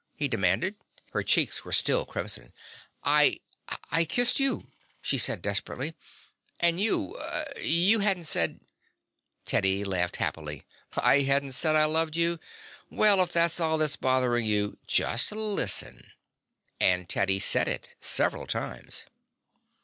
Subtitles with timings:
[0.15, 0.77] he demanded.
[1.11, 2.53] Her cheeks were still crimson.
[3.03, 3.39] "I
[3.91, 4.65] I kissed you,"
[4.99, 5.93] she said desperately,
[6.59, 7.21] "and you
[7.61, 8.61] you hadn't said"
[9.45, 10.63] Teddy laughed happily.
[10.95, 12.39] "I hadn't said I loved you?
[12.89, 16.11] Well, if that's all that's bothering you, just listen."
[16.79, 19.05] And Teddy said it several times.